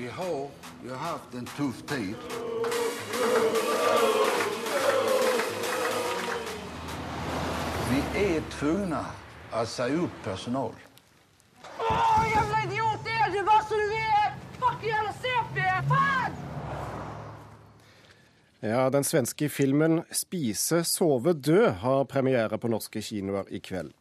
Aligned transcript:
Vi 0.00 0.08
har 0.08 0.48
ju 0.84 0.94
haft 0.94 1.34
en 1.34 1.46
tuff 1.46 1.82
tid. 1.82 2.14
Vi 7.90 8.26
är 8.36 8.40
tvungna 8.40 9.06
att 9.50 9.68
säga 9.68 9.94
upp 9.94 10.10
personal. 10.24 10.72
Åh, 11.78 12.24
jävla 12.34 12.58
idiot! 12.64 13.04
Det 13.04 13.10
är 13.10 13.32
du 13.32 13.42
vad 13.42 13.64
som 13.64 13.76
du 13.76 13.94
är! 13.94 14.34
Fuck 14.52 14.84
jävla 14.84 15.12
CP! 15.12 15.60
Fan! 15.88 16.32
Ja, 18.60 18.90
Den 18.90 19.04
svenske 19.04 19.48
filmen 19.48 20.02
'Spise, 20.10 20.84
sove, 20.84 21.32
dø' 21.32 21.70
har 21.70 22.04
premiere 22.04 22.58
på 22.58 22.68
norske 22.68 23.02
kinoer 23.02 23.44
i 23.48 23.60
kveld. 23.60 23.92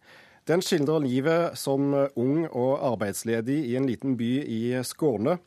Den 0.48 0.62
skildrer 0.62 1.00
livet 1.00 1.58
som 1.58 2.08
ung 2.16 2.48
og 2.48 2.94
arbeidsledig 2.94 3.66
i 3.66 3.76
en 3.76 3.88
liten 3.88 4.18
by 4.18 4.44
i 4.48 4.84
Skåne. 4.84 5.38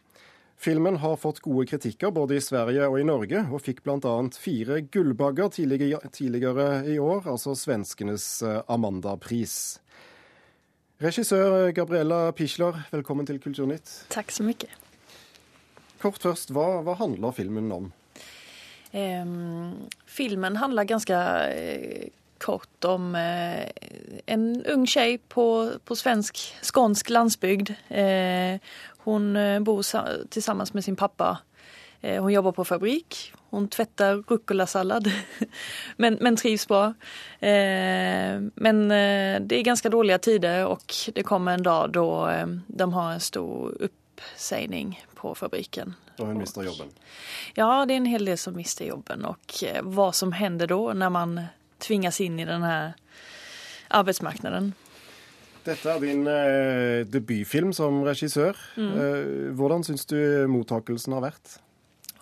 Filmen 0.62 0.96
har 0.96 1.16
fått 1.16 1.40
gode 1.42 1.66
kritikker 1.66 2.12
både 2.14 2.36
i 2.38 2.40
Sverige 2.40 2.86
og 2.86 3.00
i 3.00 3.02
Norge, 3.02 3.40
og 3.50 3.64
fikk 3.64 3.80
bl.a. 3.82 4.12
fire 4.38 4.76
Gullbagger 4.94 5.48
tidligere, 5.50 5.98
tidligere 6.14 6.66
i 6.86 7.00
år, 7.02 7.26
altså 7.32 7.56
svenskenes 7.58 8.26
eh, 8.46 8.60
Amanda-pris. 8.70 9.56
Regissør 11.02 11.72
Gabriella 11.74 12.28
Pichler, 12.38 12.78
velkommen 12.92 13.26
til 13.26 13.42
Kulturnytt. 13.42 13.90
Tack 14.14 14.30
så 14.30 14.46
mycket. 14.46 14.70
Kort 15.98 16.22
først, 16.22 16.54
hva, 16.54 16.78
hva 16.86 16.94
handler 17.00 17.34
filmen 17.34 17.66
om? 17.74 17.90
Ehm, 18.94 19.88
filmen 20.06 20.62
handlar 20.62 20.86
ganska 20.86 21.18
eh, 21.50 22.06
kort 22.42 22.84
om 22.84 23.14
eh, 23.14 23.66
en 24.26 24.64
ung 24.66 24.86
tjej 24.86 25.18
på, 25.28 25.46
på 25.84 25.96
svensk, 25.96 26.38
skånsk 26.66 27.10
landsbygd. 27.14 27.70
Eh, 27.88 28.58
hon 29.04 29.36
eh, 29.36 29.60
bor 29.60 29.82
sa 29.82 30.06
tillsammans 30.28 30.74
med 30.74 30.84
sin 30.84 30.96
pappa. 30.96 31.38
Eh, 32.00 32.22
hon 32.22 32.32
jobbar 32.32 32.52
på 32.52 32.64
fabrik. 32.64 33.32
Hon 33.50 33.68
tvättar 33.68 34.14
rucola-sallad. 34.16 35.12
men, 35.96 36.18
men 36.20 36.36
trivs 36.36 36.68
bra. 36.68 36.84
Eh, 37.40 38.40
men 38.54 38.88
det 39.48 39.56
är 39.56 39.62
ganska 39.62 39.88
dåliga 39.88 40.18
tider 40.18 40.66
och 40.66 40.94
det 41.14 41.22
kommer 41.22 41.54
en 41.54 41.62
dag 41.62 41.92
då 41.92 42.30
de 42.66 42.92
har 42.92 43.12
en 43.12 43.20
stor 43.20 43.76
uppsägning 43.80 45.04
på 45.14 45.34
fabriken. 45.34 45.94
Och 46.18 46.26
hon 46.26 46.38
mister 46.38 46.62
jobben? 46.62 46.86
Ja, 47.54 47.86
det 47.86 47.94
är 47.94 47.96
en 47.96 48.06
hel 48.06 48.24
del 48.24 48.38
som 48.38 48.56
mister 48.56 48.84
jobben 48.84 49.24
och 49.24 49.64
vad 49.82 50.14
som 50.14 50.32
händer 50.32 50.66
då 50.66 50.92
när 50.92 51.10
man 51.10 51.40
tvingas 51.78 52.20
in 52.20 52.40
i 52.40 52.44
den 52.44 52.62
här 52.62 52.92
arbetsmarknaden. 53.88 54.72
Detta 55.64 55.94
är 55.94 56.00
din 56.00 56.26
eh, 56.26 57.06
debutfilm 57.06 57.72
som 57.72 58.04
regissör. 58.04 58.56
Mm. 58.76 58.98
Eh, 58.98 59.54
hvordan 59.54 59.84
syns 59.84 60.06
du 60.06 60.46
mottagelsen 60.46 61.12
har 61.12 61.20
varit? 61.20 61.60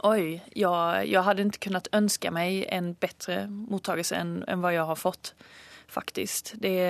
Oj, 0.03 0.45
jag, 0.53 1.07
jag 1.07 1.23
hade 1.23 1.43
inte 1.43 1.59
kunnat 1.59 1.89
önska 1.93 2.31
mig 2.31 2.67
en 2.69 2.93
bättre 2.93 3.47
mottagelse 3.47 4.17
än, 4.17 4.45
än 4.49 4.61
vad 4.61 4.75
jag 4.75 4.85
har 4.85 4.97
fått. 4.97 5.35
Faktiskt. 5.87 6.55
Det, 6.57 6.83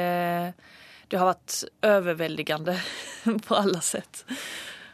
det 1.08 1.16
har 1.16 1.26
varit 1.26 1.64
överväldigande 1.82 2.80
på 3.46 3.54
alla 3.54 3.80
sätt. 3.80 4.24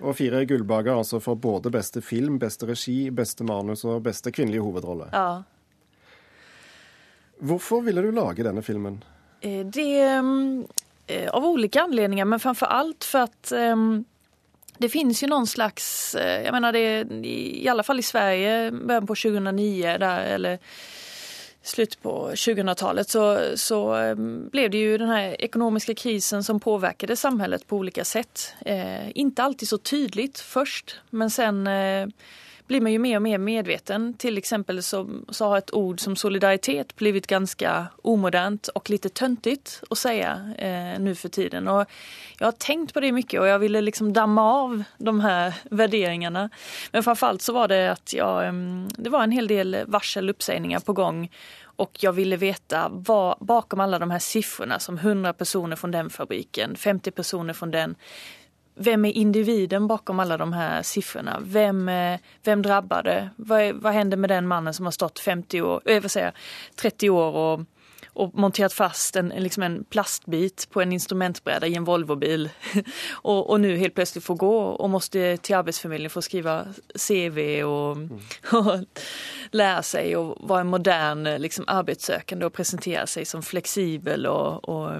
Och 0.01 0.17
fyra 0.17 0.45
Gullbagger 0.45 0.93
alltså 0.93 1.21
för 1.21 1.35
både 1.35 1.71
bästa 1.71 2.01
film, 2.01 2.39
bästa 2.39 2.67
regi, 2.67 3.11
bästa 3.11 3.45
manus 3.45 3.85
och 3.85 4.03
bästa 4.03 4.31
kvinnliga 4.31 4.63
huvudroll. 4.63 5.05
Ja. 5.13 5.43
Varför 7.39 7.81
ville 7.81 8.01
du 8.01 8.13
laga 8.13 8.45
denna 8.45 8.63
filmen? 8.63 9.05
Eh, 9.41 9.67
det 9.67 10.01
mm, 10.01 10.67
eh, 11.07 11.31
av 11.31 11.45
olika 11.45 11.83
anledningar 11.83 12.25
men 12.25 12.41
framför 12.41 12.67
allt 12.67 13.05
för 13.05 13.19
att 13.19 13.53
eh, 13.53 13.77
det 14.79 14.89
finns 14.89 15.23
ju 15.23 15.27
någon 15.27 15.47
slags, 15.47 16.15
eh, 16.15 16.45
jag 16.45 16.53
menar 16.53 16.73
det 16.73 17.07
i 17.27 17.69
alla 17.69 17.83
fall 17.83 17.99
i 17.99 18.03
Sverige, 18.03 18.71
början 18.71 19.07
på 19.07 19.15
2009 19.15 19.97
där, 19.99 20.25
eller 20.25 20.59
slutet 21.63 22.03
på 22.03 22.31
2000-talet 22.31 23.09
så, 23.09 23.41
så 23.55 23.95
ehm, 23.95 24.49
blev 24.49 24.71
det 24.71 24.79
ju 24.79 24.99
den 24.99 25.09
här 25.09 25.41
ekonomiska 25.41 25.95
krisen 25.95 26.45
som 26.45 26.61
påverkade 26.61 27.17
samhället 27.17 27.67
på 27.67 27.77
olika 27.77 28.05
sätt. 28.05 28.55
Eh, 28.61 29.19
inte 29.19 29.43
alltid 29.43 29.69
så 29.69 29.79
tydligt 29.79 30.39
först 30.39 31.01
men 31.11 31.31
sen 31.31 31.67
eh, 31.67 32.09
blir 32.67 32.81
man 32.81 32.93
ju 32.93 32.99
mer 32.99 33.17
och 33.17 33.23
mer 33.23 33.39
medveten. 33.39 34.15
Till 34.15 34.39
exempel 34.39 34.83
så, 34.83 35.09
så 35.29 35.49
har 35.49 35.59
ett 35.59 35.75
ord 35.75 36.01
som 36.01 36.17
solidaritet 36.17 36.97
blivit 36.97 37.27
ganska 37.27 37.87
omodernt 38.03 38.69
och 38.69 38.91
lite 38.91 39.09
töntigt 39.09 39.83
att 39.91 39.99
säga 39.99 40.55
eh, 40.59 41.01
nu 41.01 41.15
för 41.15 41.29
tiden. 41.29 41.69
Och 41.69 41.87
jag 42.39 42.47
har 42.47 42.53
tänkt 42.53 42.95
på 42.95 43.01
det 43.01 43.13
mycket 43.13 43.41
och 43.41 43.47
jag 43.47 43.59
ville 43.59 43.81
liksom 43.81 44.13
damma 44.13 44.53
av 44.53 44.83
de 44.99 45.21
här 45.21 45.55
värderingarna. 45.71 46.51
Men 46.93 47.03
framförallt 47.03 47.43
så 47.43 47.53
var 47.53 47.69
det 47.69 47.93
att 47.93 48.13
jag, 48.13 48.47
ehm, 48.47 48.89
det 48.99 49.11
var 49.11 49.23
en 49.23 49.33
hel 49.33 49.49
del 49.49 49.77
varsel 49.87 50.31
uppsägningar 50.31 50.81
på 50.81 50.93
gång 50.93 51.31
och 51.77 51.97
jag 52.01 52.13
ville 52.13 52.37
veta 52.37 52.89
vad 52.93 53.37
bakom 53.41 53.81
alla 53.81 53.99
de 53.99 54.11
här 54.11 54.19
siffrorna 54.19 54.79
som 54.79 54.99
100 54.99 55.33
personer 55.33 55.77
från 55.77 55.91
den 55.91 56.11
fabriken, 56.11 56.77
50 56.77 57.11
personer 57.11 57.53
från 57.53 57.71
den 57.71 57.95
vem 58.79 59.05
är 59.05 59.13
individen 59.13 59.87
bakom 59.87 60.21
alla 60.21 60.37
de 60.37 60.53
här 60.53 60.83
siffrorna? 60.83 61.39
Vem, 61.43 61.89
eh, 61.89 62.21
vem 62.45 62.63
drabbar 62.63 63.03
det? 63.03 63.31
Vad, 63.37 63.75
vad 63.75 63.93
händer 63.93 64.17
med 64.17 64.31
den 64.31 64.47
mannen 64.47 64.75
som 64.75 64.85
har 64.85 64.93
stått 64.93 65.19
50 65.19 65.63
år, 65.63 65.83
äh, 65.85 66.03
vad 66.03 66.11
säger, 66.11 66.33
30 66.75 67.11
år 67.11 67.33
och, 67.33 67.61
och 68.07 68.35
monterat 68.35 68.73
fast 68.73 69.17
en, 69.17 69.29
liksom 69.29 69.63
en 69.63 69.85
plastbit 69.85 70.69
på 70.71 70.81
en 70.81 70.93
instrumentbräda 70.93 71.67
i 71.67 71.75
en 71.75 71.85
Volvobil 71.85 72.51
och, 73.11 73.51
och 73.51 73.61
nu 73.61 73.77
helt 73.77 73.95
plötsligt 73.95 74.25
får 74.25 74.35
gå 74.35 74.59
och 74.59 74.91
måste 74.91 75.37
till 75.37 75.57
Arbetsförmedlingen 75.57 76.11
för 76.11 76.19
att 76.19 76.25
skriva 76.25 76.67
CV 77.09 77.65
och, 77.65 77.97
mm. 77.97 78.21
och 78.53 78.85
lära 79.51 79.83
sig 79.83 80.17
och 80.17 80.49
vara 80.49 80.61
en 80.61 80.67
modern 80.67 81.41
liksom, 81.41 81.65
arbetssökande 81.69 82.47
och 82.47 82.53
presentera 82.53 83.07
sig 83.07 83.25
som 83.25 83.43
flexibel 83.43 84.27
och, 84.27 84.69
och 84.69 84.91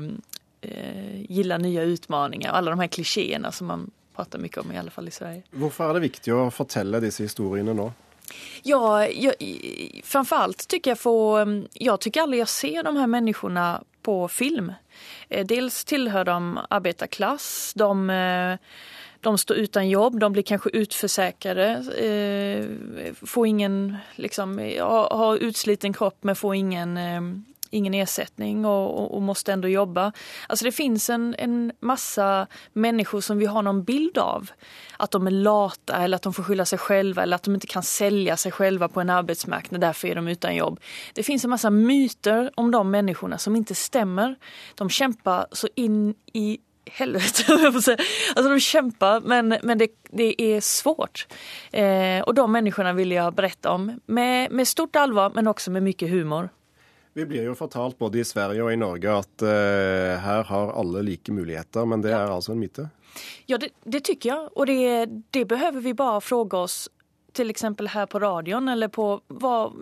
eh, 0.61 1.33
gillar 1.33 1.59
nya 1.59 1.83
utmaningar 1.83 2.51
och 2.51 2.57
alla 2.57 2.71
de 2.71 2.81
här 2.81 2.87
klichéerna 2.87 3.53
som 3.53 3.67
man 3.67 3.91
pratar 4.17 4.39
mycket 4.39 4.59
om 4.59 4.73
i 4.73 4.79
alla 4.79 4.91
fall 4.91 5.09
i 5.09 5.11
Sverige. 5.11 5.43
Varför 5.51 5.91
är 5.91 5.95
det 5.95 6.01
viktigt 6.01 6.35
att 6.35 6.59
berätta 6.59 7.01
dessa 7.01 7.23
historierna 7.23 7.75
då? 7.75 7.93
Ja, 8.63 9.09
jag, 9.09 9.35
framförallt 10.05 10.69
tycker 10.69 10.91
jag 10.91 10.99
få, 10.99 11.47
jag 11.73 12.01
tycker 12.01 12.23
aldrig 12.23 12.41
jag 12.41 12.49
ser 12.49 12.83
de 12.83 12.97
här 12.97 13.07
människorna 13.07 13.83
på 14.03 14.29
film. 14.29 14.73
Eh, 15.29 15.47
dels 15.47 15.85
tillhör 15.85 16.25
de 16.25 16.61
arbetarklass, 16.71 17.73
de, 17.77 18.11
eh, 18.11 18.59
de 19.21 19.39
står 19.39 19.57
utan 19.57 19.89
jobb, 19.89 20.19
de 20.19 20.33
blir 20.33 20.43
kanske 20.43 20.71
utförsäkrade, 20.71 21.69
eh, 22.07 22.65
får 23.27 23.47
ingen, 23.47 23.97
liksom, 24.15 24.59
har 25.11 25.37
utsliten 25.37 25.93
kropp 25.93 26.19
men 26.21 26.37
får 26.37 26.55
ingen 26.55 26.99
ingen 27.71 27.95
ersättning 27.95 28.65
och, 28.65 28.99
och, 29.01 29.15
och, 29.15 29.23
måste 29.23 29.53
ändå 29.53 29.69
jobba. 29.69 30.13
Alltså 30.47 30.65
det 30.65 30.73
finns 30.73 31.11
en, 31.11 31.35
en 31.39 31.73
massa 31.81 32.47
människor 32.73 33.21
som 33.21 33.39
vi 33.39 33.47
har 33.47 33.63
någon 33.63 33.85
bild 33.85 34.19
av. 34.19 34.51
Att 34.97 35.11
de 35.11 35.27
är 35.27 35.31
lata 35.31 35.97
eller 35.97 36.17
att 36.17 36.23
de 36.23 36.35
får 36.35 36.43
skylla 36.43 36.65
sig 36.65 36.79
själva 36.79 37.23
eller 37.23 37.37
att 37.37 37.43
de 37.43 37.55
inte 37.55 37.67
kan 37.67 37.83
sälja 37.83 38.37
sig 38.37 38.53
själva 38.53 38.89
på 38.89 39.01
en 39.01 39.11
arbetsmarknad, 39.11 39.81
därför 39.81 40.09
är 40.09 40.15
de 40.15 40.29
utan 40.29 40.57
jobb. 40.57 40.81
Det 41.15 41.23
finns 41.23 41.45
en 41.45 41.51
massa 41.51 41.71
myter 41.71 42.51
om 42.55 42.71
de 42.71 42.91
människorna 42.91 43.39
som 43.39 43.57
inte 43.57 43.75
stämmer. 43.75 44.37
De 44.75 44.91
kämpar 44.91 45.47
så 45.53 45.69
in 45.75 46.15
i 46.33 46.59
helvete, 46.91 47.53
Alltså 48.37 48.49
de 48.49 48.61
kämpar 48.61 49.21
men, 49.21 49.57
men 49.63 49.79
det, 49.79 49.89
det 50.11 50.43
är 50.43 50.61
svårt. 50.61 51.27
Eh, 51.73 52.21
och 52.21 52.35
de 52.35 52.53
människorna 52.53 52.93
vill 52.93 53.13
jag 53.13 53.35
berätta 53.35 53.71
om 53.71 54.01
med, 54.07 54.51
med 54.51 54.69
stort 54.69 54.97
allvar 54.97 55.33
men 55.35 55.47
också 55.47 55.71
med 55.71 55.83
mycket 55.83 56.11
humor. 56.11 56.49
Vi 57.17 57.27
blir 57.27 57.43
ju 57.43 57.55
fortalt 57.55 57.99
både 57.99 58.19
i 58.19 58.25
Sverige 58.25 58.63
och 58.63 58.73
i 58.73 58.77
Norge 58.77 59.17
att 59.17 59.43
uh, 59.43 59.49
här 60.19 60.45
har 60.45 60.73
alla 60.73 60.99
lika 60.99 61.33
möjligheter, 61.33 61.85
men 61.85 62.03
det 62.03 62.11
ja. 62.11 62.19
är 62.19 62.31
alltså 62.31 62.53
en 62.53 62.59
myte? 62.59 62.89
Ja, 63.47 63.59
det, 63.59 63.69
det, 63.85 64.01
tycker 64.01 64.29
jag. 64.29 64.57
Och 64.57 64.67
det, 64.67 65.07
det 65.31 65.45
behöver 65.45 65.81
vi 65.81 65.95
bara 65.95 66.21
fråga 66.21 66.59
oss 66.59 66.91
till 67.37 67.51
exempel 67.51 67.89
här 67.89 68.07
på 68.07 68.19
radion 68.19 68.69
eller 68.69 68.89
på 68.89 69.21
vad, 69.27 69.73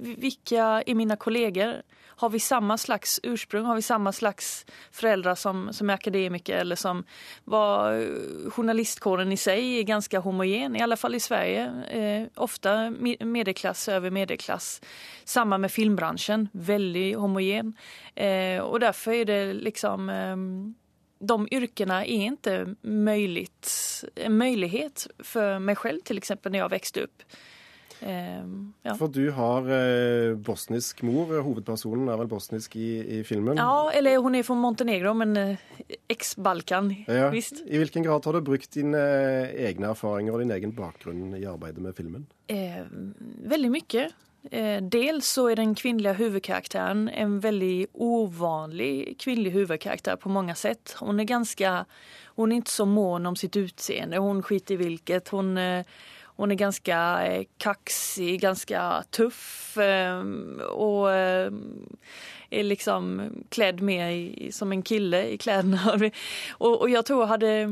vilka 0.00 0.82
är 0.86 0.94
mina 0.94 1.16
kollegor? 1.16 1.82
Har 2.06 2.30
vi 2.30 2.40
samma 2.40 2.78
slags 2.78 3.20
ursprung? 3.22 3.64
Har 3.64 3.74
vi 3.74 3.82
samma 3.82 4.12
slags 4.12 4.66
föräldrar 4.92 5.34
som, 5.34 5.72
som 5.72 5.90
är 5.90 5.94
akademiker 5.94 6.56
eller 6.56 6.76
som 6.76 7.04
var 7.44 7.92
eh, 7.92 8.50
journalistkåren 8.50 9.32
i 9.32 9.36
sig 9.36 9.78
är 9.78 9.82
ganska 9.82 10.18
homogen, 10.18 10.76
i 10.76 10.80
alla 10.80 10.96
fall 10.96 11.14
i 11.14 11.20
Sverige. 11.20 11.64
Eh, 11.90 12.28
ofta 12.34 12.90
medelklass 13.20 13.88
över 13.88 14.10
medelklass. 14.10 14.80
Samma 15.24 15.58
med 15.58 15.72
filmbranschen, 15.72 16.48
väldigt 16.52 17.16
homogen. 17.16 17.76
Eh, 18.14 18.58
och 18.58 18.80
därför 18.80 19.12
är 19.12 19.24
det 19.24 19.52
liksom 19.52 20.08
eh, 20.08 20.36
de 21.26 21.48
yrkena 21.50 22.04
är 22.04 22.24
inte 22.24 22.74
möjligt, 22.82 23.66
en 24.14 24.36
möjlighet 24.36 25.06
för 25.18 25.58
mig 25.58 25.76
själv 25.76 26.00
till 26.00 26.18
exempel 26.18 26.52
när 26.52 26.58
jag 26.58 26.68
växte 26.68 27.00
upp. 27.00 27.22
Ehm, 28.00 28.72
ja. 28.82 28.94
For 28.94 29.08
du 29.08 29.30
har 29.30 29.70
eh, 29.70 30.36
bosnisk 30.36 31.02
mor. 31.02 31.40
Hovedpersonen 31.40 32.08
er 32.12 32.18
vel 32.20 32.28
bosnisk 32.28 32.76
i, 32.76 33.18
i 33.18 33.24
filmen? 33.24 33.56
ja, 33.56 33.90
eller 33.92 34.16
hon 34.16 34.34
är 34.34 34.42
från 34.42 34.58
Montenegro, 34.58 35.14
men 35.14 35.36
eh, 35.36 35.56
ex-Balkan. 36.08 36.94
Ja. 37.06 37.30
Visst. 37.30 37.62
I 37.66 37.78
hvilken 37.78 38.02
grad 38.02 38.24
har 38.24 38.32
du 38.32 38.40
brukt 38.40 38.72
dine 38.72 38.98
eh, 38.98 39.66
egne 39.70 39.88
erfaringer 39.92 40.32
og 40.32 40.44
din 40.44 40.50
egen 40.50 40.74
bakgrunn 40.74 41.34
i 41.36 41.46
arbeidet 41.46 41.82
med 41.82 41.96
filmen? 41.96 42.26
Eh, 42.46 42.84
väldigt 43.44 43.70
mycket. 43.70 44.12
Eh, 44.50 44.82
dels 44.82 45.28
så 45.28 45.48
är 45.48 45.56
den 45.56 45.74
kvinnliga 45.74 46.12
huvudkaraktären 46.12 47.08
en 47.08 47.40
väldigt 47.40 47.90
ovanlig 47.92 49.20
kvinnlig 49.20 49.50
huvudkaraktär 49.50 50.16
på 50.16 50.28
många 50.28 50.54
sätt. 50.54 50.96
Hon 50.98 51.20
är 51.20 51.24
ganska, 51.24 51.84
hon 52.26 52.52
är 52.52 52.56
inte 52.56 52.70
så 52.70 52.86
mån 52.86 53.26
om 53.26 53.36
sitt 53.36 53.56
utseende, 53.56 54.18
hon 54.18 54.42
skiter 54.42 54.74
i 54.74 54.76
vilket. 54.76 55.28
Hon, 55.28 55.58
eh, 55.58 55.84
hon 56.36 56.50
är 56.50 56.54
ganska 56.54 57.26
eh, 57.26 57.44
kaxig, 57.58 58.40
ganska 58.40 59.04
tuff 59.10 59.76
ehm, 59.78 60.60
och 60.70 61.12
ehm, 61.12 61.96
är 62.50 62.62
liksom 62.62 63.30
klädd 63.48 63.80
mer 63.80 64.50
som 64.50 64.72
en 64.72 64.82
kille 64.82 65.26
i 65.26 65.38
kläderna. 65.38 66.10
Och, 66.50 66.80
och 66.80 66.90
jag 66.90 67.06
tror 67.06 67.26
hade, 67.26 67.64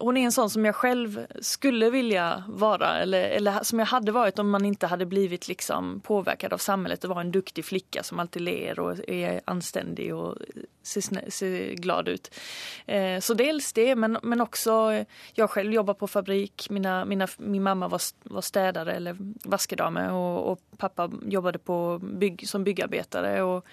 hon 0.00 0.16
är 0.16 0.24
en 0.24 0.32
sån 0.32 0.50
som 0.50 0.64
jag 0.64 0.74
själv 0.74 1.26
skulle 1.40 1.90
vilja 1.90 2.44
vara 2.48 2.98
eller, 2.98 3.22
eller 3.22 3.64
som 3.64 3.78
jag 3.78 3.86
hade 3.86 4.12
varit 4.12 4.38
om 4.38 4.50
man 4.50 4.64
inte 4.64 4.86
hade 4.86 5.06
blivit 5.06 5.48
liksom 5.48 6.00
påverkad 6.00 6.52
av 6.52 6.58
samhället 6.58 7.04
och 7.04 7.10
var 7.10 7.20
en 7.20 7.30
duktig 7.30 7.64
flicka 7.64 8.02
som 8.02 8.18
alltid 8.18 8.42
ler 8.42 8.78
och 8.78 9.08
är 9.08 9.40
anständig 9.44 10.14
och 10.14 10.36
ser, 10.82 11.00
snä, 11.00 11.30
ser 11.30 11.74
glad 11.74 12.08
ut. 12.08 12.34
Eh, 12.86 13.20
så 13.20 13.34
dels 13.34 13.72
det 13.72 13.96
men, 13.96 14.18
men 14.22 14.40
också 14.40 14.92
eh, 14.92 15.06
jag 15.32 15.50
själv 15.50 15.72
jobbar 15.72 15.94
på 15.94 16.06
fabrik, 16.06 16.66
mina, 16.70 17.04
mina, 17.04 17.28
min 17.36 17.62
mamma 17.62 17.83
var, 17.88 18.00
var 18.22 18.40
städare 18.40 18.92
eller 18.92 19.16
vaskedame 19.44 20.10
och, 20.10 20.52
och 20.52 20.60
pappa 20.76 21.10
jobbade 21.22 21.58
på 21.58 22.00
bygg, 22.02 22.48
som 22.48 22.64
byggarbetare. 22.64 23.42
Och, 23.42 23.64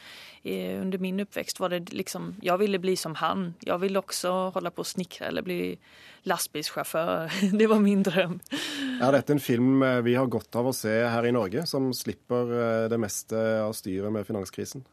eh, 0.43 0.81
under 0.81 0.97
min 0.97 1.19
uppväxt 1.19 1.59
var 1.59 1.69
det 1.69 1.93
liksom, 1.93 2.35
jag 2.41 2.57
ville 2.57 2.79
bli 2.79 2.95
som 2.95 3.15
han. 3.15 3.53
Jag 3.59 3.77
ville 3.77 3.99
också 3.99 4.31
hålla 4.31 4.71
på 4.71 4.79
och 4.79 4.87
snickra 4.87 5.27
eller 5.27 5.41
bli 5.41 5.77
lastbilschaufför. 6.23 7.31
Det 7.57 7.67
var 7.67 7.79
min 7.79 8.03
dröm. 8.03 8.39
Er 9.01 9.11
dette 9.11 9.33
en 9.33 9.39
film 9.39 9.83
eh, 9.83 10.01
vi 10.01 10.15
har 10.15 10.25
godt 10.25 10.55
av 10.55 10.67
å 10.67 10.73
se 10.73 10.93
her 11.09 11.25
i 11.25 11.31
Norge, 11.31 11.65
som 11.65 11.93
slipper 11.93 12.53
eh, 12.57 12.89
det 12.89 12.97
meste 13.01 13.37
av 13.63 13.73
styret 13.73 14.11
med 14.11 14.27
finanskrisen? 14.27 14.85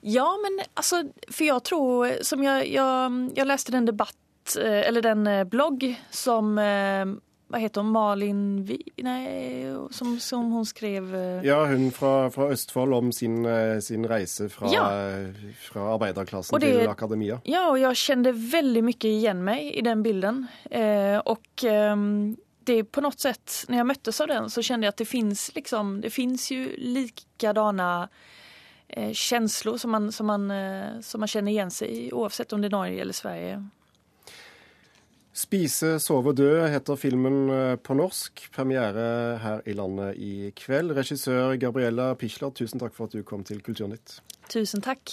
Ja, 0.00 0.36
men 0.42 0.66
alltså, 0.74 1.02
för 1.28 1.44
jag 1.44 1.64
tror, 1.64 2.22
som 2.22 2.42
jag, 2.42 2.68
jag, 2.68 3.30
jag 3.34 3.46
läste 3.46 3.72
den 3.72 3.86
debatt, 3.86 4.56
eh, 4.58 4.88
eller 4.88 5.02
den 5.02 5.48
blogg 5.48 5.94
som 6.10 6.58
vad 7.48 7.60
heter 7.60 7.80
hon, 7.80 7.90
Malin 7.90 8.64
Vi... 8.64 8.82
Nej, 8.96 9.64
som, 9.90 10.20
som 10.20 10.52
hon 10.52 10.66
skrev 10.66 11.14
eh, 11.14 11.44
Ja, 11.46 11.64
hun 11.66 11.90
fra, 11.92 12.30
fra 12.30 12.48
Østfold 12.50 12.94
om 12.94 13.12
sin, 13.12 13.44
eh, 13.46 13.78
sin 13.80 14.06
reise 14.08 14.48
fra, 14.48 14.68
Ja. 14.72 14.88
fra 15.70 15.80
arbeiderklassen 15.94 16.54
Og 16.54 16.60
det- 16.60 16.78
til 16.80 16.88
akademia. 16.88 17.40
Ja, 17.44 17.70
och 17.70 17.78
jag 17.78 17.96
kände 17.96 18.32
väldigt 18.32 18.84
mycket 18.84 19.04
igen 19.08 19.44
mig 19.44 19.72
i 19.78 19.80
den 19.80 20.02
bilden. 20.02 20.46
Eh, 20.70 21.18
och 21.18 21.64
ehm, 21.64 22.36
det 22.64 22.84
på 22.84 23.00
något 23.00 23.20
sätt, 23.20 23.64
när 23.68 23.76
jag 23.76 23.86
möttes 23.86 24.20
av 24.20 24.26
den 24.28 24.50
så 24.50 24.62
kände 24.62 24.86
jag 24.86 24.88
att 24.88 24.96
det 24.96 25.04
finns 25.04 25.54
liksom, 25.54 26.00
det 26.00 26.10
finns 26.10 26.50
ju 26.50 26.76
likadana 26.76 28.08
eh, 28.88 29.12
känslor 29.12 29.76
som 29.76 29.90
man, 29.90 30.12
som, 30.12 30.26
man, 30.26 30.50
eh, 30.50 31.00
som 31.00 31.20
man 31.20 31.28
känner 31.28 31.52
igen 31.52 31.70
sig 31.70 32.06
i 32.06 32.12
oavsett 32.12 32.52
om 32.52 32.60
det 32.60 32.68
är 32.68 32.70
Norge 32.70 33.00
eller 33.00 33.12
Sverige. 33.12 33.68
Spise, 35.36 35.98
sove, 36.00 36.32
dø 36.32 36.64
heter 36.72 36.96
filmen 36.96 37.50
eh, 37.52 37.74
på 37.76 37.92
norsk. 37.98 38.46
Premiere 38.56 39.36
her 39.42 39.60
i 39.68 39.74
landet 39.76 40.16
i 40.16 40.50
kveld. 40.56 40.94
Regissør 40.96 41.58
Gabriella 41.60 42.14
Pichler, 42.16 42.54
tusen 42.56 42.80
takk 42.80 42.96
for 42.96 43.10
at 43.10 43.16
du 43.18 43.20
kom 43.26 43.44
til 43.44 43.60
Kulturnytt. 43.64 44.20
Tusen 44.48 44.80
takk. 44.80 45.12